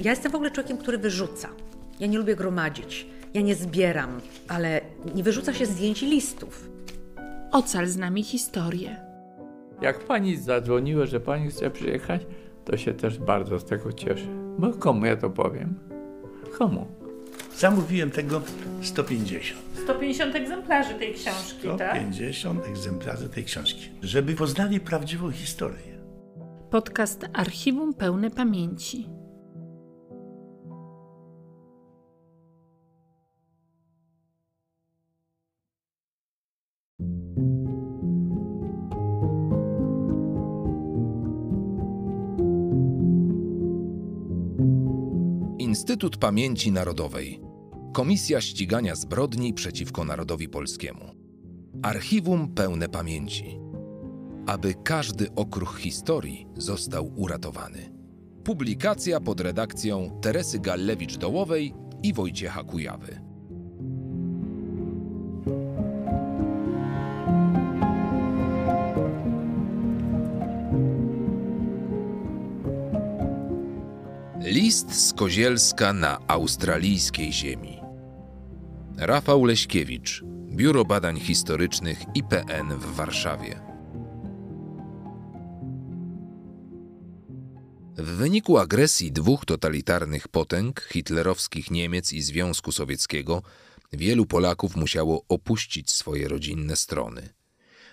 [0.00, 1.48] Ja jestem w ogóle człowiekiem, który wyrzuca.
[2.00, 3.06] Ja nie lubię gromadzić.
[3.34, 4.80] Ja nie zbieram, ale
[5.14, 6.68] nie wyrzuca się zdjęć i listów.
[7.52, 8.96] Ocal z nami historię.
[9.82, 12.22] Jak pani zadzwoniła, że pani chce przyjechać,
[12.64, 14.26] to się też bardzo z tego cieszę.
[14.58, 15.74] Bo komu ja to powiem?
[16.58, 16.86] Komu?
[17.56, 18.40] Zamówiłem tego
[18.82, 19.60] 150.
[19.84, 21.96] 150 egzemplarzy tej książki, tak?
[21.96, 23.88] 150 egzemplarzy tej książki.
[24.02, 26.00] Żeby poznali prawdziwą historię.
[26.70, 29.19] Podcast Archiwum Pełne Pamięci.
[45.70, 47.40] Instytut Pamięci Narodowej.
[47.94, 51.04] Komisja Ścigania Zbrodni przeciwko Narodowi Polskiemu.
[51.82, 53.58] Archiwum pełne pamięci.
[54.46, 57.92] Aby każdy okruch historii został uratowany.
[58.44, 63.29] Publikacja pod redakcją Teresy Gallewicz-Dołowej i Wojciecha Kujawy.
[74.70, 77.80] List z Kozielska na australijskiej ziemi.
[78.96, 80.22] Rafał Leśkiewicz,
[80.56, 83.60] Biuro Badań Historycznych IPN w Warszawie.
[87.98, 93.42] W wyniku agresji dwóch totalitarnych potęg, hitlerowskich Niemiec i Związku Sowieckiego,
[93.92, 97.28] wielu Polaków musiało opuścić swoje rodzinne strony.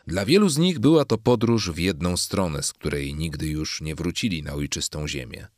[0.08, 3.96] Dla wielu z nich była to podróż w jedną stronę, z której nigdy już nie
[3.96, 5.57] wrócili na ojczystą ziemię.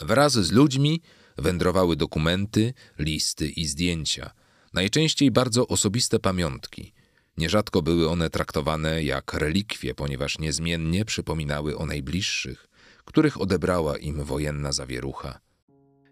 [0.00, 1.02] Wraz z ludźmi
[1.38, 4.30] wędrowały dokumenty, listy i zdjęcia,
[4.72, 6.92] najczęściej bardzo osobiste pamiątki.
[7.36, 12.68] Nierzadko były one traktowane jak relikwie, ponieważ niezmiennie przypominały o najbliższych,
[13.04, 15.40] których odebrała im wojenna zawierucha.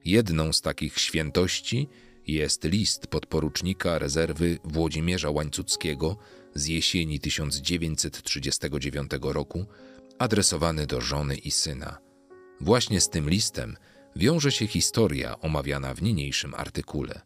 [0.05, 1.89] Jedną z takich świętości
[2.27, 6.17] jest list podporucznika rezerwy Włodzimierza Łańcuckiego
[6.55, 9.67] z jesieni 1939 roku,
[10.19, 12.14] adresowany do żony i syna.
[12.61, 13.77] Właśnie z tym listem
[14.17, 17.21] wiąże się historia omawiana w niniejszym artykule.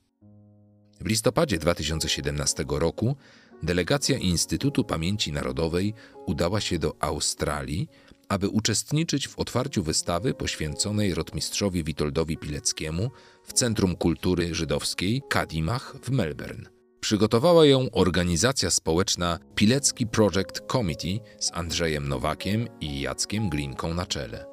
[1.00, 3.16] W listopadzie 2017 roku
[3.62, 5.94] delegacja Instytutu Pamięci Narodowej
[6.27, 7.89] udała się do Australii,
[8.28, 13.10] aby uczestniczyć w otwarciu wystawy poświęconej rotmistrzowi Witoldowi Pileckiemu
[13.45, 16.69] w Centrum Kultury Żydowskiej Kadimach w Melbourne.
[17.00, 24.47] Przygotowała ją organizacja społeczna Pilecki Project Committee z Andrzejem Nowakiem i Jackiem Glinką na czele.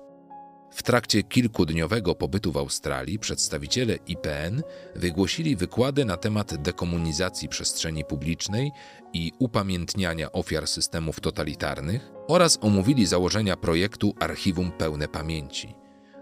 [0.75, 4.63] W trakcie kilkudniowego pobytu w Australii przedstawiciele IPN
[4.96, 8.72] wygłosili wykłady na temat dekomunizacji przestrzeni publicznej
[9.13, 15.75] i upamiętniania ofiar systemów totalitarnych oraz omówili założenia projektu Archiwum Pełne Pamięci.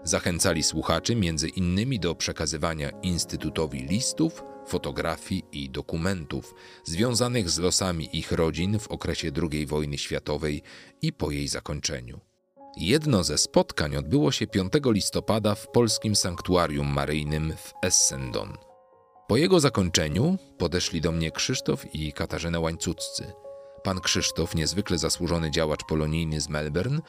[0.04, 6.54] Zachęcali słuchaczy między innymi do przekazywania Instytutowi listów, fotografii i dokumentów
[6.84, 10.62] związanych z losami ich rodzin w okresie II wojny światowej
[11.02, 12.33] i po jej zakończeniu.
[12.76, 18.56] Jedno ze spotkań odbyło się 5 listopada w polskim sanktuarium maryjnym w Essendon.
[19.28, 23.32] Po jego zakończeniu podeszli do mnie Krzysztof i Katarzyna Łańcuccy.
[23.82, 27.00] Pan Krzysztof, niezwykle zasłużony działacz polonijny z Melbourne,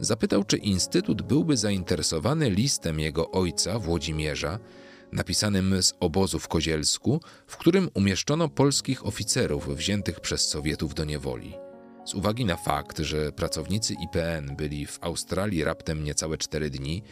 [0.00, 4.58] zapytał, czy Instytut byłby zainteresowany listem jego ojca, Włodzimierza,
[5.12, 11.65] napisanym z obozu w Kozielsku, w którym umieszczono polskich oficerów wziętych przez Sowietów do niewoli.
[12.06, 17.02] Z uwagi na fakt, że pracownicy IPN byli w Australii raptem niecałe cztery dni,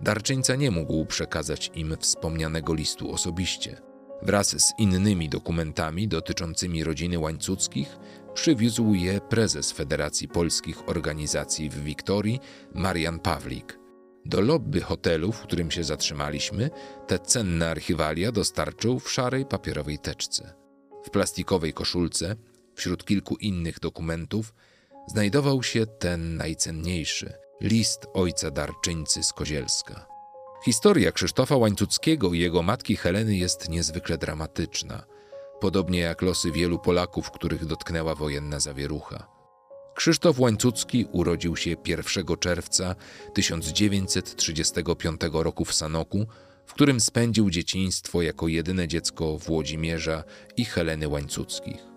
[0.00, 3.76] darczyńca nie mógł przekazać im wspomnianego listu osobiście.
[4.22, 7.96] Wraz z innymi dokumentami dotyczącymi rodziny Łańcuckich
[8.34, 12.40] przywiózł je prezes Federacji Polskich Organizacji w Wiktorii,
[12.74, 13.78] Marian Pawlik.
[14.24, 16.70] Do lobby hotelu, w którym się zatrzymaliśmy,
[17.06, 20.54] te cenne archiwalia dostarczył w szarej papierowej teczce.
[21.04, 22.36] W plastikowej koszulce
[22.74, 24.54] Wśród kilku innych dokumentów
[25.06, 30.06] znajdował się ten najcenniejszy list ojca darczyńcy z Kozielska.
[30.64, 35.04] Historia Krzysztofa Łańcuckiego i jego matki Heleny jest niezwykle dramatyczna,
[35.60, 39.26] podobnie jak losy wielu Polaków, których dotknęła wojenna zawierucha.
[39.94, 42.94] Krzysztof Łańcucki urodził się 1 czerwca
[43.34, 46.26] 1935 roku w Sanoku,
[46.66, 50.24] w którym spędził dzieciństwo jako jedyne dziecko Włodzimierza
[50.56, 51.93] i Heleny Łańcuckich.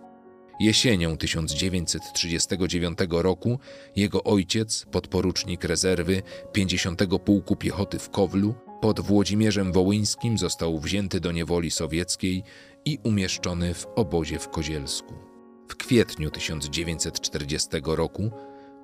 [0.60, 3.60] Jesienią 1939 roku
[3.96, 6.22] jego ojciec, podporucznik rezerwy
[6.54, 12.44] 50 Pułku Piechoty w Kowlu, pod Włodzimierzem Wołyńskim został wzięty do niewoli sowieckiej
[12.86, 15.14] i umieszczony w obozie w Kozielsku.
[15.68, 18.32] W kwietniu 1940 roku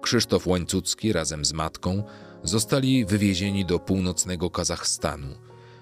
[0.01, 2.03] Krzysztof Łańcucki razem z matką
[2.43, 5.27] zostali wywiezieni do północnego Kazachstanu,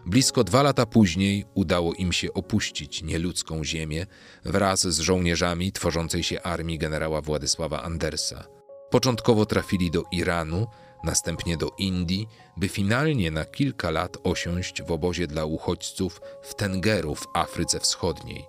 [0.05, 4.05] Blisko dwa lata później udało im się opuścić nieludzką ziemię
[4.45, 8.43] wraz z żołnierzami tworzącej się armii generała Władysława Andersa.
[8.89, 10.67] Początkowo trafili do Iranu,
[11.03, 12.27] następnie do Indii,
[12.57, 18.45] by finalnie na kilka lat osiąść w obozie dla uchodźców w Tengeru w Afryce Wschodniej.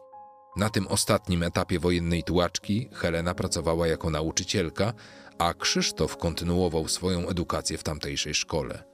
[0.56, 4.92] Na tym ostatnim etapie wojennej tułaczki Helena pracowała jako nauczycielka,
[5.38, 8.91] a Krzysztof kontynuował swoją edukację w tamtejszej szkole.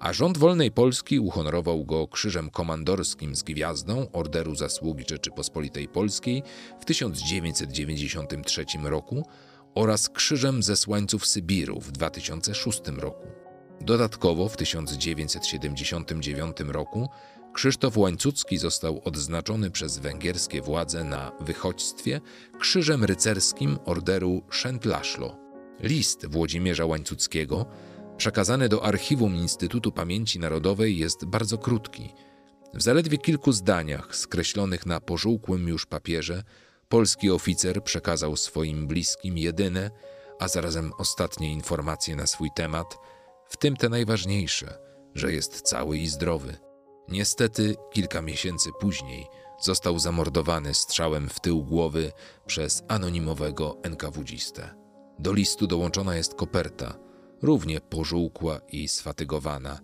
[0.00, 6.42] A rząd wolnej Polski uhonorował go Krzyżem Komandorskim z Gwiazdą Orderu Zasługi Rzeczypospolitej Polskiej
[6.80, 9.26] w 1993 roku
[9.74, 13.26] oraz Krzyżem Zesłańców Sybiru w 2006 roku.
[13.80, 17.08] Dodatkowo w 1979 roku
[17.58, 22.20] Krzysztof Łańcucki został odznaczony przez węgierskie władze na wychodźstwie
[22.60, 25.36] Krzyżem Rycerskim Orderu Szentlaszlo.
[25.80, 27.66] List Włodzimierza Łańcuckiego,
[28.16, 32.14] przekazany do archiwum Instytutu Pamięci Narodowej, jest bardzo krótki.
[32.74, 36.42] W zaledwie kilku zdaniach, skreślonych na pożółkłym już papierze,
[36.88, 39.90] polski oficer przekazał swoim bliskim jedyne,
[40.40, 42.98] a zarazem ostatnie informacje na swój temat,
[43.48, 44.78] w tym te najważniejsze,
[45.14, 46.67] że jest cały i zdrowy.
[47.08, 49.26] Niestety, kilka miesięcy później
[49.60, 52.12] został zamordowany strzałem w tył głowy
[52.46, 54.74] przez anonimowego NKWdzistę.
[55.18, 56.94] Do listu dołączona jest koperta,
[57.42, 59.80] równie pożółkła i sfatygowana,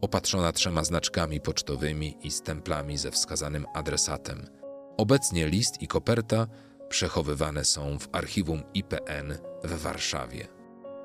[0.00, 4.46] opatrzona trzema znaczkami pocztowymi i stemplami ze wskazanym adresatem.
[4.96, 6.46] Obecnie list i koperta
[6.88, 10.48] przechowywane są w archiwum IPN w Warszawie.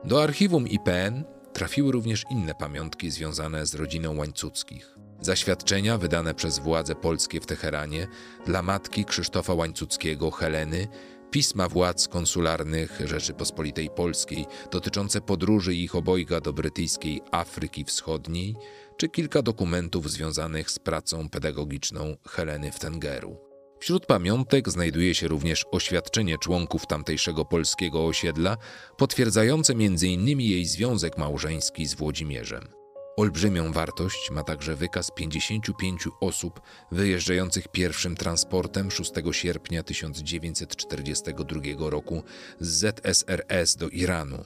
[0.03, 5.02] Do archiwum IPN trafiły również inne pamiątki związane z rodziną Łańcuckich.
[5.23, 8.07] Zaświadczenia wydane przez władze polskie w Teheranie
[8.45, 10.87] dla matki Krzysztofa Łańcuckiego, Heleny,
[11.31, 18.55] pisma władz konsularnych Rzeczypospolitej Polskiej dotyczące podróży ich obojga do brytyjskiej Afryki Wschodniej,
[18.97, 23.37] czy kilka dokumentów związanych z pracą pedagogiczną Heleny w Tengeru.
[23.79, 28.57] Wśród pamiątek znajduje się również oświadczenie członków tamtejszego polskiego osiedla,
[28.97, 30.39] potwierdzające m.in.
[30.39, 32.82] jej związek małżeński z Włodzimierzem.
[33.17, 42.23] Olbrzymią wartość ma także wykaz 55 osób wyjeżdżających pierwszym transportem 6 sierpnia 1942 roku
[42.59, 44.45] z ZSRS do Iranu.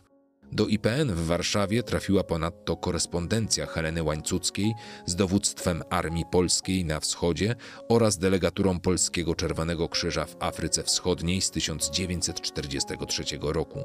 [0.51, 4.73] Do IPN w Warszawie trafiła ponadto korespondencja Heleny Łańcuckiej
[5.05, 7.55] z dowództwem Armii Polskiej na wschodzie
[7.89, 13.79] oraz delegaturą Polskiego Czerwonego Krzyża w Afryce Wschodniej z 1943 roku.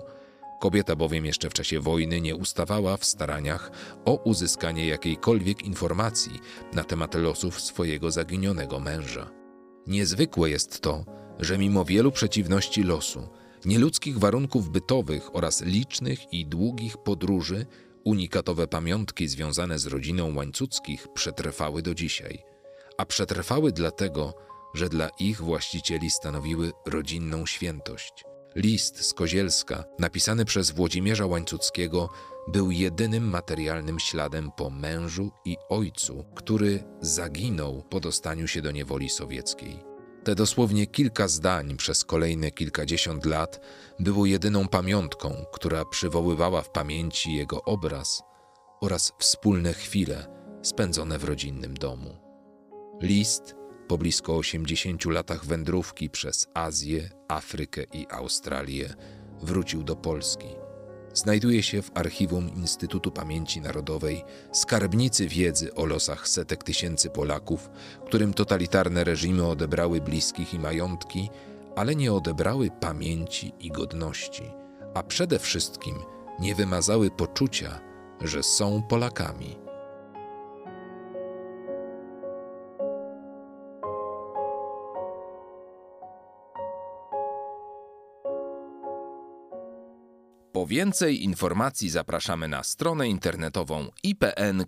[0.62, 3.71] Kobieta bowiem jeszcze w czasie wojny nie ustawała w staraniach
[4.04, 6.40] o uzyskanie jakiejkolwiek informacji
[6.73, 9.31] na temat losów swojego zaginionego męża.
[9.87, 11.04] Niezwykłe jest to,
[11.38, 13.28] że mimo wielu przeciwności losu,
[13.64, 17.66] nieludzkich warunków bytowych oraz licznych i długich podróży,
[18.04, 22.42] unikatowe pamiątki związane z rodziną Łańcuckich przetrwały do dzisiaj.
[22.99, 24.35] A przetrwały dlatego,
[24.75, 28.31] że dla ich właścicieli stanowiły rodzinną świętość.
[28.56, 32.09] List z Kozielska, napisany przez Włodzimierza Łańcuckiego,
[32.49, 39.11] był jedynym materialnym śladem po mężu i ojcu, który zaginął po dostaniu się do niewoli
[39.11, 39.85] sowieckiej.
[40.25, 43.61] Te dosłownie kilka zdań przez kolejne kilkadziesiąt lat
[43.99, 48.23] było jedyną pamiątką, która przywoływała w pamięci jego obraz
[48.80, 50.26] oraz wspólne chwile
[50.62, 52.16] spędzone w rodzinnym domu.
[53.00, 53.54] List
[53.92, 58.94] po blisko 80 latach wędrówki przez Azję, Afrykę i Australię
[59.42, 60.46] wrócił do Polski.
[61.14, 67.70] Znajduje się w archiwum Instytutu Pamięci Narodowej skarbnicy wiedzy o losach setek tysięcy Polaków,
[68.06, 71.30] którym totalitarne reżimy odebrały bliskich i majątki,
[71.76, 74.42] ale nie odebrały pamięci i godności,
[74.94, 75.94] a przede wszystkim
[76.40, 77.80] nie wymazały poczucia,
[78.20, 79.62] że są Polakami.
[90.62, 94.64] Po więcej informacji zapraszamy na stronę internetową ipn.pl.